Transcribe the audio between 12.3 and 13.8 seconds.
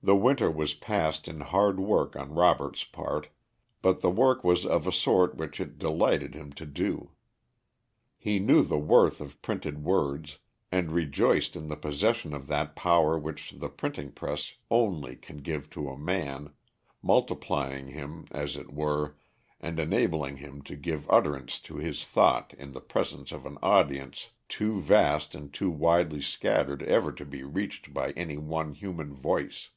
of that power which the